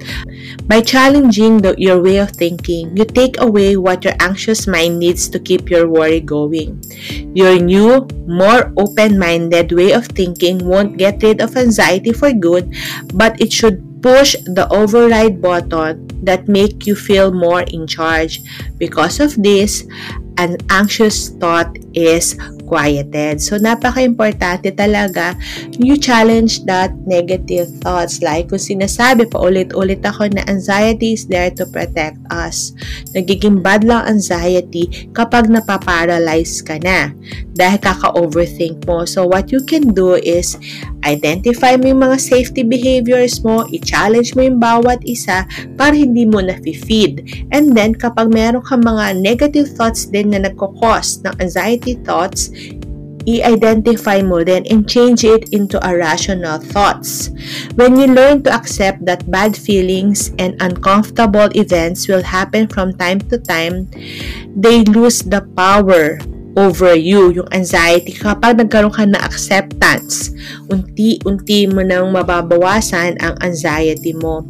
By 0.68 0.82
challenging 0.82 1.58
the, 1.58 1.74
your 1.78 2.02
way 2.02 2.18
of 2.18 2.30
thinking, 2.30 2.96
you 2.96 3.04
take 3.04 3.40
away 3.40 3.76
what 3.76 4.04
your 4.04 4.14
anxious 4.20 4.66
mind 4.66 4.98
needs 4.98 5.28
to 5.30 5.38
keep 5.38 5.70
your 5.70 5.88
worry 5.88 6.20
going. 6.20 6.82
Your 7.34 7.58
new, 7.58 8.06
more 8.28 8.72
open-minded 8.76 9.72
way 9.72 9.92
of 9.92 10.06
thinking 10.06 10.60
won't 10.66 10.98
get 10.98 11.22
rid 11.22 11.40
of 11.40 11.56
anxiety 11.56 12.12
for 12.12 12.32
good, 12.32 12.74
but 13.14 13.40
it 13.40 13.47
should 13.52 14.02
push 14.02 14.36
the 14.46 14.66
override 14.70 15.42
button 15.42 16.06
that 16.22 16.48
make 16.48 16.86
you 16.86 16.94
feel 16.94 17.32
more 17.32 17.62
in 17.62 17.86
charge. 17.86 18.42
Because 18.78 19.20
of 19.20 19.34
this, 19.42 19.84
an 20.38 20.56
anxious 20.70 21.34
thought 21.42 21.74
is 21.92 22.38
quieted. 22.68 23.42
So, 23.42 23.58
napaka-importante 23.58 24.70
talaga 24.76 25.34
you 25.80 25.98
challenge 25.98 26.62
that 26.68 26.94
negative 27.08 27.66
thoughts. 27.82 28.22
Like, 28.22 28.52
kung 28.52 28.62
sinasabi 28.62 29.26
pa 29.32 29.40
ulit-ulit 29.40 30.04
ako 30.04 30.30
na 30.30 30.46
anxiety 30.46 31.16
is 31.16 31.26
there 31.26 31.50
to 31.58 31.66
protect 31.66 32.20
us. 32.30 32.76
Nagiging 33.16 33.64
bad 33.64 33.82
lang 33.82 34.06
anxiety 34.06 35.10
kapag 35.16 35.50
napaparalyze 35.50 36.62
ka 36.62 36.78
na 36.78 37.10
dahil 37.56 37.80
kaka-overthink 37.82 38.84
mo. 38.86 39.02
So, 39.08 39.26
what 39.26 39.50
you 39.50 39.64
can 39.64 39.90
do 39.96 40.14
is 40.20 40.54
identify 41.06 41.78
mo 41.78 41.90
yung 41.90 42.02
mga 42.02 42.18
safety 42.18 42.62
behaviors 42.66 43.42
mo, 43.44 43.66
i-challenge 43.70 44.34
mo 44.34 44.42
yung 44.46 44.58
bawat 44.58 44.98
isa 45.06 45.46
para 45.78 45.94
hindi 45.94 46.26
mo 46.26 46.42
na-feed. 46.42 47.46
And 47.54 47.76
then, 47.76 47.94
kapag 47.94 48.30
meron 48.34 48.64
ka 48.64 48.78
mga 48.78 49.18
negative 49.18 49.70
thoughts 49.74 50.10
din 50.10 50.34
na 50.34 50.42
nagkakos 50.42 51.22
ng 51.22 51.34
anxiety 51.38 51.98
thoughts, 52.02 52.50
i-identify 53.28 54.24
mo 54.24 54.40
din 54.40 54.64
and 54.72 54.88
change 54.88 55.20
it 55.20 55.52
into 55.52 55.76
a 55.84 55.92
rational 55.92 56.56
thoughts. 56.56 57.28
When 57.76 58.00
you 58.00 58.08
learn 58.08 58.40
to 58.48 58.50
accept 58.56 59.04
that 59.04 59.28
bad 59.28 59.52
feelings 59.52 60.32
and 60.40 60.56
uncomfortable 60.64 61.52
events 61.52 62.08
will 62.08 62.24
happen 62.24 62.72
from 62.72 62.96
time 62.96 63.20
to 63.28 63.36
time, 63.36 63.92
they 64.56 64.80
lose 64.88 65.20
the 65.20 65.44
power 65.52 66.16
over 66.56 66.94
you, 66.94 67.34
yung 67.34 67.50
anxiety. 67.52 68.16
Kapag 68.16 68.56
nagkaroon 68.56 68.94
ka 68.94 69.04
na 69.04 69.20
acceptance, 69.20 70.32
unti-unti 70.72 71.68
mo 71.68 71.84
nang 71.84 72.14
mababawasan 72.14 73.20
ang 73.20 73.34
anxiety 73.44 74.16
mo. 74.16 74.46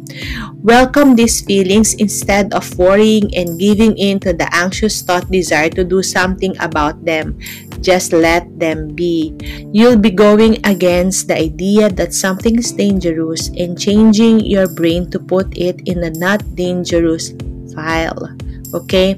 Welcome 0.63 1.15
these 1.15 1.41
feelings 1.43 1.95
instead 1.97 2.53
of 2.55 2.67
worrying 2.79 3.27
and 3.35 3.59
giving 3.59 3.97
in 3.97 4.19
to 4.23 4.31
the 4.31 4.47
anxious 4.55 5.01
thought 5.03 5.27
desire 5.27 5.71
to 5.75 5.83
do 5.83 5.99
something 5.99 6.55
about 6.63 7.03
them. 7.03 7.35
Just 7.79 8.11
let 8.11 8.47
them 8.59 8.91
be. 8.95 9.35
You'll 9.71 9.99
be 9.99 10.11
going 10.11 10.59
against 10.67 11.27
the 11.27 11.39
idea 11.39 11.89
that 11.95 12.13
something 12.13 12.59
is 12.59 12.71
dangerous 12.71 13.47
and 13.55 13.79
changing 13.79 14.43
your 14.43 14.67
brain 14.67 15.09
to 15.11 15.19
put 15.19 15.55
it 15.55 15.83
in 15.87 16.03
a 16.03 16.11
not 16.11 16.43
dangerous 16.55 17.31
file. 17.71 18.38
Okay? 18.73 19.17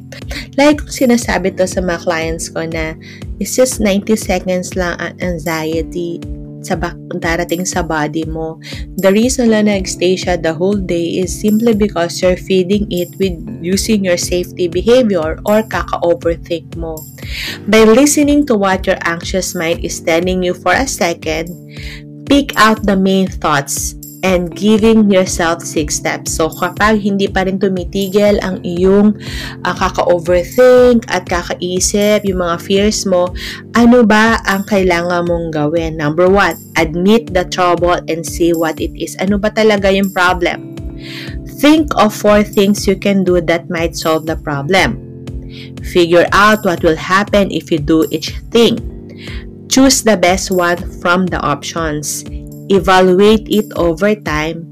Like 0.55 0.83
kung 0.83 0.93
sinasabi 0.93 1.55
to 1.59 1.67
sa 1.67 1.83
mga 1.83 2.07
clients 2.07 2.47
ko 2.51 2.63
na 2.67 2.95
it's 3.39 3.55
just 3.55 3.79
90 3.83 4.15
seconds 4.15 4.75
lang 4.75 4.95
ang 4.99 5.15
anxiety 5.19 6.19
sa 6.61 6.77
back, 6.77 6.93
darating 7.17 7.65
sa 7.65 7.81
body 7.81 8.25
mo. 8.29 8.61
The 9.01 9.09
reason 9.09 9.49
lang 9.49 9.65
nag-stay 9.65 10.13
siya 10.13 10.37
the 10.37 10.53
whole 10.53 10.77
day 10.77 11.21
is 11.21 11.33
simply 11.33 11.73
because 11.73 12.21
you're 12.21 12.37
feeding 12.37 12.85
it 12.93 13.09
with 13.17 13.33
using 13.65 14.05
your 14.05 14.17
safety 14.17 14.69
behavior 14.69 15.41
or 15.45 15.65
kaka-overthink 15.65 16.77
mo. 16.77 17.01
By 17.65 17.85
listening 17.89 18.45
to 18.47 18.55
what 18.55 18.85
your 18.85 19.01
anxious 19.03 19.57
mind 19.57 19.81
is 19.81 19.99
telling 19.99 20.45
you 20.45 20.53
for 20.53 20.73
a 20.73 20.85
second, 20.85 21.49
pick 22.29 22.53
out 22.55 22.85
the 22.85 22.95
main 22.95 23.27
thoughts 23.27 23.97
and 24.21 24.53
giving 24.53 25.09
yourself 25.09 25.61
six 25.65 25.97
steps. 25.97 26.37
So, 26.37 26.49
kapag 26.49 27.01
hindi 27.01 27.25
pa 27.25 27.45
rin 27.45 27.57
tumitigil 27.57 28.37
ang 28.45 28.61
iyong 28.61 29.17
uh, 29.65 29.75
kaka-overthink 29.75 31.05
at 31.09 31.25
kakaisip, 31.25 32.25
yung 32.25 32.41
mga 32.41 32.57
fears 32.61 33.05
mo, 33.09 33.33
ano 33.73 34.05
ba 34.05 34.37
ang 34.45 34.65
kailangan 34.69 35.25
mong 35.25 35.49
gawin? 35.53 35.97
Number 35.97 36.29
one, 36.29 36.57
admit 36.77 37.33
the 37.33 37.45
trouble 37.49 37.97
and 38.09 38.21
see 38.21 38.53
what 38.53 38.77
it 38.77 38.93
is. 38.93 39.17
Ano 39.17 39.41
ba 39.41 39.49
talaga 39.49 39.89
yung 39.89 40.13
problem? 40.13 40.77
Think 41.61 41.93
of 41.97 42.13
four 42.13 42.45
things 42.45 42.85
you 42.85 42.97
can 42.97 43.25
do 43.25 43.41
that 43.41 43.69
might 43.69 43.97
solve 43.97 44.25
the 44.25 44.37
problem. 44.37 45.01
Figure 45.81 46.29
out 46.31 46.63
what 46.63 46.81
will 46.85 46.97
happen 46.97 47.49
if 47.49 47.69
you 47.73 47.77
do 47.81 48.05
each 48.13 48.37
thing. 48.53 48.77
Choose 49.69 50.03
the 50.03 50.17
best 50.17 50.51
one 50.51 50.77
from 50.99 51.25
the 51.27 51.39
options 51.39 52.25
evaluate 52.71 53.45
it 53.51 53.67
over 53.75 54.15
time, 54.15 54.71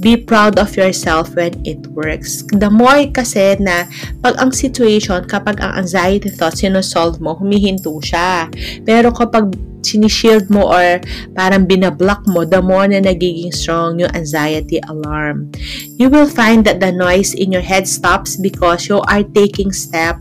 be 0.00 0.14
proud 0.16 0.58
of 0.58 0.76
yourself 0.76 1.34
when 1.34 1.58
it 1.66 1.82
works. 1.90 2.46
The 2.54 2.70
more 2.70 3.10
kasi 3.10 3.58
na 3.58 3.90
pag 4.22 4.38
ang 4.38 4.54
situation, 4.54 5.26
kapag 5.26 5.58
ang 5.58 5.74
anxiety 5.82 6.30
thoughts 6.30 6.62
sinosolve 6.62 7.18
mo, 7.18 7.34
humihinto 7.34 7.98
siya. 7.98 8.46
Pero 8.86 9.10
kapag 9.10 9.56
sinishield 9.82 10.50
mo 10.50 10.68
or 10.70 11.00
parang 11.34 11.66
binablock 11.66 12.26
mo, 12.30 12.44
the 12.44 12.62
more 12.62 12.86
na 12.86 13.02
nagiging 13.02 13.54
strong 13.54 13.98
yung 13.98 14.12
anxiety 14.14 14.82
alarm. 14.86 15.50
You 15.98 16.10
will 16.10 16.28
find 16.28 16.66
that 16.66 16.78
the 16.78 16.92
noise 16.92 17.34
in 17.34 17.50
your 17.50 17.64
head 17.64 17.86
stops 17.86 18.36
because 18.36 18.86
you 18.86 19.00
are 19.06 19.22
taking 19.22 19.72
step 19.72 20.18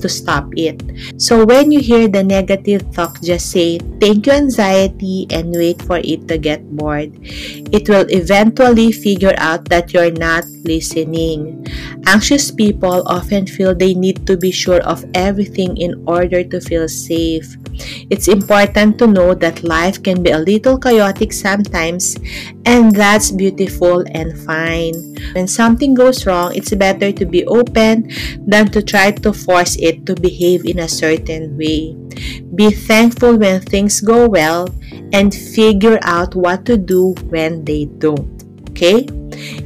to 0.00 0.08
stop 0.08 0.48
it. 0.56 0.80
So 1.20 1.44
when 1.44 1.68
you 1.68 1.80
hear 1.80 2.08
the 2.08 2.24
negative 2.24 2.88
talk, 2.92 3.20
just 3.20 3.52
say, 3.52 3.78
thank 4.00 4.26
you 4.26 4.32
anxiety 4.32 5.26
and 5.30 5.52
wait 5.52 5.82
for 5.82 6.00
it 6.00 6.28
to 6.28 6.38
get 6.38 6.64
bored. 6.76 7.12
It 7.72 7.88
will 7.88 8.06
eventually 8.08 8.92
figure 8.92 9.34
out 9.36 9.68
that 9.68 9.92
you're 9.92 10.16
not 10.16 10.44
listening. 10.64 11.66
Anxious 12.06 12.50
people 12.50 13.02
often 13.06 13.46
feel 13.46 13.74
they 13.74 13.94
need 13.94 14.26
to 14.26 14.36
be 14.36 14.50
sure 14.50 14.80
of 14.82 15.04
everything 15.14 15.76
in 15.76 16.02
order 16.06 16.42
to 16.42 16.60
feel 16.60 16.88
safe. 16.88 17.56
It's 18.10 18.28
important 18.28 18.98
to 18.98 19.06
know 19.06 19.34
that 19.34 19.64
life 19.64 20.02
can 20.02 20.22
be 20.22 20.30
a 20.30 20.38
little 20.38 20.78
chaotic 20.78 21.32
sometimes, 21.32 22.16
and 22.64 22.94
that's 22.94 23.30
beautiful 23.30 24.04
and 24.14 24.38
fine. 24.46 24.94
When 25.34 25.48
something 25.48 25.94
goes 25.94 26.26
wrong, 26.26 26.54
it's 26.54 26.72
better 26.74 27.10
to 27.10 27.26
be 27.26 27.44
open 27.46 28.10
than 28.46 28.70
to 28.70 28.82
try 28.82 29.10
to 29.10 29.32
force 29.32 29.73
it 29.76 30.06
to 30.06 30.14
behave 30.14 30.64
in 30.64 30.80
a 30.80 30.88
certain 30.88 31.56
way. 31.56 31.96
Be 32.54 32.70
thankful 32.70 33.36
when 33.36 33.60
things 33.60 34.00
go 34.00 34.28
well 34.28 34.68
and 35.12 35.34
figure 35.34 35.98
out 36.02 36.34
what 36.34 36.64
to 36.66 36.76
do 36.76 37.14
when 37.28 37.64
they 37.64 37.86
don't. 37.98 38.30
Okay? 38.70 39.06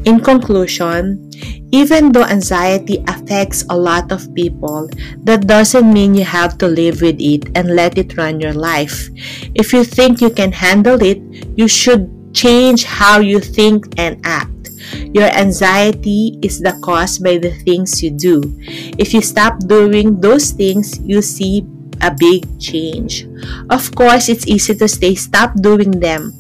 In 0.05 0.21
conclusion, 0.21 1.29
even 1.73 2.13
though 2.13 2.25
anxiety 2.25 3.05
affects 3.09 3.65
a 3.69 3.77
lot 3.77 4.11
of 4.11 4.33
people, 4.35 4.89
that 5.25 5.47
doesn't 5.47 5.93
mean 5.93 6.15
you 6.15 6.25
have 6.25 6.57
to 6.59 6.67
live 6.67 7.03
with 7.03 7.17
it 7.21 7.51
and 7.55 7.77
let 7.77 7.99
it 7.99 8.17
run 8.17 8.41
your 8.41 8.55
life. 8.55 9.09
If 9.55 9.73
you 9.73 9.85
think 9.85 10.21
you 10.21 10.31
can 10.31 10.53
handle 10.53 11.01
it, 11.03 11.21
you 11.57 11.69
should 11.69 12.09
change 12.33 12.85
how 12.85 13.21
you 13.21 13.41
think 13.41 13.87
and 13.99 14.21
act. 14.25 14.58
Your 15.15 15.29
anxiety 15.33 16.39
is 16.43 16.61
the 16.61 16.79
cause 16.83 17.19
by 17.19 17.39
the 17.39 17.53
things 17.65 18.03
you 18.03 18.11
do. 18.11 18.43
If 18.99 19.15
you 19.15 19.23
stop 19.23 19.59
doing 19.67 20.21
those 20.21 20.51
things, 20.51 20.99
you 21.01 21.23
see 21.23 21.67
a 22.01 22.15
big 22.15 22.47
change. 22.61 23.27
Of 23.71 23.95
course, 23.95 24.29
it's 24.29 24.47
easy 24.47 24.75
to 24.75 24.89
say 24.89 25.15
stop 25.15 25.55
doing 25.61 25.99
them. 26.01 26.35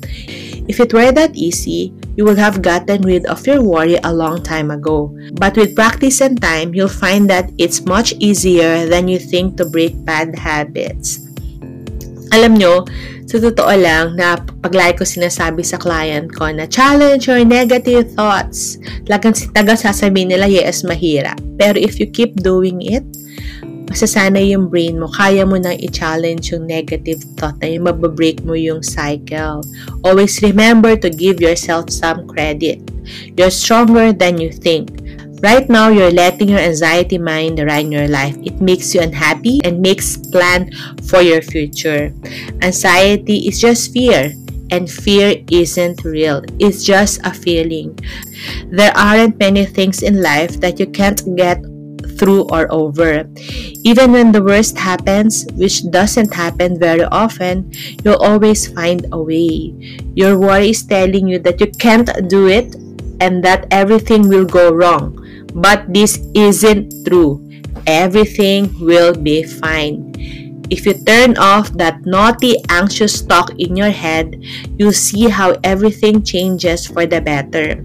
If 0.68 0.80
it 0.80 0.92
were 0.92 1.10
that 1.12 1.34
easy, 1.34 1.94
you 2.16 2.24
would 2.24 2.38
have 2.38 2.60
gotten 2.60 3.02
rid 3.02 3.26
of 3.26 3.46
your 3.46 3.62
worry 3.62 3.96
a 4.02 4.12
long 4.12 4.42
time 4.42 4.70
ago. 4.70 5.14
But 5.32 5.56
with 5.56 5.74
practice 5.74 6.20
and 6.20 6.40
time, 6.40 6.74
you'll 6.74 6.92
find 6.92 7.30
that 7.30 7.50
it's 7.58 7.86
much 7.86 8.12
easier 8.18 8.86
than 8.86 9.08
you 9.08 9.18
think 9.18 9.56
to 9.56 9.64
break 9.64 9.94
bad 10.04 10.36
habits. 10.36 11.27
Alam 12.32 12.60
nyo, 12.60 12.84
sa 13.28 13.36
totoo 13.36 13.72
lang 13.76 14.16
na 14.16 14.40
paglay 14.64 14.96
ko 14.96 15.04
sinasabi 15.04 15.60
sa 15.60 15.76
client 15.76 16.32
ko 16.32 16.48
na 16.48 16.64
challenge 16.64 17.28
your 17.28 17.44
negative 17.44 18.08
thoughts. 18.16 18.80
Lagang 19.08 19.36
taga 19.52 19.76
sasabihin 19.76 20.32
nila, 20.32 20.48
yes, 20.48 20.84
mahirap. 20.84 21.36
Pero 21.60 21.76
if 21.76 22.00
you 22.00 22.08
keep 22.08 22.36
doing 22.40 22.80
it, 22.80 23.04
masasanay 23.88 24.52
yung 24.52 24.68
brain 24.68 25.00
mo, 25.00 25.08
kaya 25.08 25.48
mo 25.48 25.56
nang 25.56 25.76
i-challenge 25.80 26.52
yung 26.52 26.68
negative 26.68 27.24
thought 27.40 27.56
na 27.64 27.72
yung 27.72 27.88
mababreak 27.88 28.44
mo 28.44 28.52
yung 28.52 28.84
cycle. 28.84 29.64
Always 30.04 30.40
remember 30.44 30.96
to 30.96 31.08
give 31.08 31.40
yourself 31.40 31.88
some 31.88 32.28
credit. 32.28 32.84
You're 33.36 33.52
stronger 33.52 34.12
than 34.12 34.36
you 34.36 34.52
think. 34.52 34.92
Right 35.40 35.70
now, 35.70 35.88
you're 35.88 36.10
letting 36.10 36.48
your 36.48 36.58
anxiety 36.58 37.16
mind 37.16 37.62
run 37.62 37.92
your 37.92 38.08
life. 38.08 38.36
It 38.42 38.60
makes 38.60 38.94
you 38.94 39.00
unhappy 39.00 39.60
and 39.62 39.80
makes 39.80 40.16
plan 40.16 40.70
for 41.06 41.22
your 41.22 41.42
future. 41.42 42.12
Anxiety 42.60 43.46
is 43.46 43.60
just 43.60 43.92
fear, 43.92 44.34
and 44.70 44.90
fear 44.90 45.38
isn't 45.50 46.02
real. 46.02 46.42
It's 46.58 46.82
just 46.82 47.22
a 47.22 47.32
feeling. 47.32 47.94
There 48.66 48.90
aren't 48.98 49.38
many 49.38 49.64
things 49.64 50.02
in 50.02 50.22
life 50.22 50.58
that 50.58 50.80
you 50.80 50.90
can't 50.90 51.22
get 51.36 51.62
through 52.18 52.50
or 52.50 52.66
over. 52.74 53.30
Even 53.86 54.10
when 54.10 54.32
the 54.32 54.42
worst 54.42 54.76
happens, 54.76 55.46
which 55.54 55.86
doesn't 55.90 56.34
happen 56.34 56.78
very 56.80 57.04
often, 57.04 57.70
you'll 58.02 58.18
always 58.18 58.66
find 58.66 59.06
a 59.12 59.22
way. 59.22 59.70
Your 60.18 60.36
worry 60.36 60.70
is 60.70 60.82
telling 60.82 61.28
you 61.28 61.38
that 61.46 61.60
you 61.60 61.70
can't 61.78 62.10
do 62.28 62.48
it 62.48 62.74
and 63.20 63.42
that 63.44 63.66
everything 63.70 64.28
will 64.28 64.44
go 64.44 64.70
wrong. 64.72 65.18
But 65.54 65.92
this 65.92 66.18
isn't 66.34 67.06
true. 67.06 67.44
Everything 67.86 68.74
will 68.80 69.14
be 69.14 69.42
fine. 69.42 70.12
If 70.70 70.84
you 70.84 70.92
turn 70.92 71.38
off 71.38 71.72
that 71.80 72.04
naughty, 72.04 72.60
anxious 72.68 73.22
talk 73.22 73.56
in 73.56 73.74
your 73.74 73.88
head, 73.88 74.36
you'll 74.76 74.92
see 74.92 75.28
how 75.28 75.56
everything 75.64 76.22
changes 76.22 76.86
for 76.86 77.06
the 77.06 77.22
better. 77.22 77.80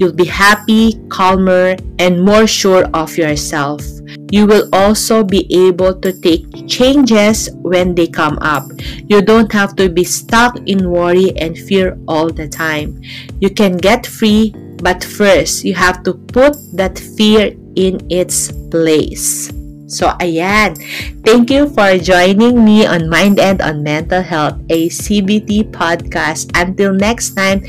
You'll 0.00 0.16
be 0.16 0.24
happy, 0.24 0.96
calmer, 1.10 1.76
and 1.98 2.24
more 2.24 2.46
sure 2.46 2.88
of 2.96 3.18
yourself. 3.18 3.84
You 4.32 4.46
will 4.46 4.68
also 4.72 5.22
be 5.22 5.44
able 5.52 5.92
to 6.00 6.12
take 6.12 6.48
changes 6.66 7.50
when 7.60 7.94
they 7.94 8.06
come 8.06 8.38
up. 8.40 8.64
You 9.08 9.20
don't 9.20 9.52
have 9.52 9.76
to 9.76 9.90
be 9.90 10.04
stuck 10.04 10.56
in 10.64 10.88
worry 10.88 11.36
and 11.36 11.52
fear 11.52 11.98
all 12.08 12.32
the 12.32 12.48
time. 12.48 12.96
You 13.40 13.50
can 13.50 13.76
get 13.76 14.06
free, 14.06 14.54
but 14.82 15.02
first, 15.02 15.64
you 15.64 15.74
have 15.74 16.02
to 16.02 16.14
put 16.14 16.58
that 16.74 16.98
fear 16.98 17.54
in 17.76 18.02
its 18.10 18.50
place. 18.68 19.48
So, 19.92 20.08
ayan. 20.24 20.80
Thank 21.20 21.52
you 21.52 21.68
for 21.68 22.00
joining 22.00 22.64
me 22.64 22.88
on 22.88 23.12
Mind 23.12 23.36
and 23.36 23.60
on 23.60 23.84
Mental 23.84 24.24
Health, 24.24 24.56
a 24.72 24.88
CBT 24.88 25.68
podcast. 25.68 26.48
Until 26.56 26.96
next 26.96 27.36
time, 27.36 27.60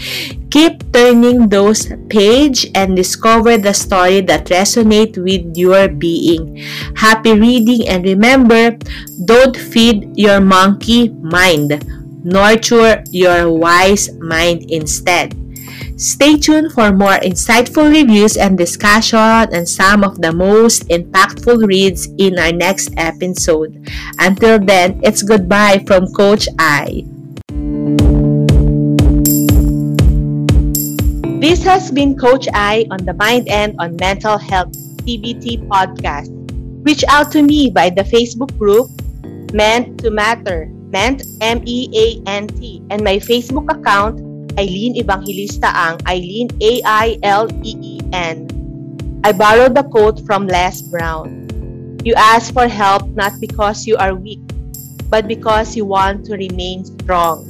keep 0.48 0.80
turning 0.96 1.52
those 1.52 1.92
page 2.08 2.72
and 2.80 2.96
discover 2.96 3.60
the 3.60 3.76
story 3.76 4.24
that 4.24 4.48
resonate 4.48 5.20
with 5.20 5.52
your 5.60 5.92
being. 5.92 6.64
Happy 6.96 7.36
reading 7.36 7.92
and 7.92 8.08
remember, 8.08 8.80
don't 9.28 9.60
feed 9.60 10.16
your 10.16 10.40
monkey 10.40 11.12
mind. 11.20 11.84
Nurture 12.24 13.04
your 13.12 13.52
wise 13.52 14.16
mind 14.24 14.72
instead. 14.72 15.43
Stay 15.98 16.38
tuned 16.38 16.74
for 16.74 16.92
more 16.92 17.22
insightful 17.22 17.86
reviews 17.86 18.36
and 18.36 18.58
discussion 18.58 19.20
on 19.54 19.66
some 19.66 20.04
of 20.04 20.20
the 20.22 20.34
most 20.34 20.90
impactful 20.90 21.68
reads 21.68 22.10
in 22.18 22.40
our 22.40 22.52
next 22.52 22.90
episode. 22.98 23.78
Until 24.18 24.58
then, 24.58 25.00
it's 25.04 25.22
goodbye 25.22 25.86
from 25.86 26.10
Coach 26.18 26.50
I. 26.58 27.06
This 31.38 31.62
has 31.62 31.92
been 31.92 32.18
Coach 32.18 32.48
I 32.54 32.88
on 32.90 33.06
the 33.06 33.14
Mind 33.14 33.48
and 33.48 33.78
on 33.78 33.96
Mental 33.98 34.38
Health 34.38 34.74
TBT 35.06 35.70
podcast. 35.70 36.34
Reach 36.82 37.06
out 37.08 37.32
to 37.34 37.44
me 37.44 37.70
by 37.70 37.92
the 37.92 38.04
Facebook 38.04 38.50
group 38.58 38.90
Meant 39.54 40.02
to 40.02 40.10
Matter, 40.10 40.66
Meant 40.90 41.22
M 41.40 41.62
E 41.66 41.86
A 41.94 42.30
N 42.30 42.48
T, 42.48 42.82
and 42.90 43.04
my 43.04 43.22
Facebook 43.22 43.70
account 43.70 44.33
Eileen 44.58 44.96
Evangelista 44.96 45.72
ang 45.74 45.98
Eileen 46.06 46.50
A-I-L-E-E-N. 46.62 48.38
I 49.24 49.32
borrowed 49.32 49.74
the 49.74 49.84
quote 49.88 50.20
from 50.28 50.48
Les 50.48 50.82
Brown. 50.92 51.48
You 52.04 52.14
ask 52.14 52.52
for 52.52 52.68
help 52.68 53.08
not 53.16 53.40
because 53.40 53.88
you 53.88 53.96
are 53.98 54.14
weak, 54.14 54.44
but 55.10 55.28
because 55.28 55.76
you 55.76 55.86
want 55.86 56.28
to 56.28 56.36
remain 56.36 56.84
strong. 56.84 57.48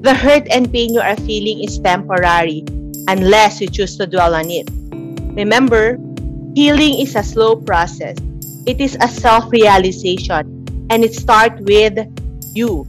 The 0.00 0.14
hurt 0.14 0.48
and 0.48 0.72
pain 0.72 0.94
you 0.94 1.04
are 1.04 1.18
feeling 1.28 1.62
is 1.62 1.78
temporary 1.78 2.64
unless 3.06 3.60
you 3.60 3.68
choose 3.68 3.98
to 3.98 4.06
dwell 4.06 4.34
on 4.34 4.50
it. 4.50 4.70
Remember, 5.36 5.98
healing 6.54 6.98
is 6.98 7.14
a 7.14 7.22
slow 7.22 7.54
process. 7.54 8.16
It 8.66 8.80
is 8.80 8.96
a 9.00 9.08
self-realization 9.08 10.66
and 10.90 11.04
it 11.04 11.14
starts 11.14 11.60
with 11.62 11.98
you. 12.54 12.88